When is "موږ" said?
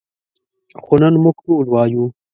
1.23-1.35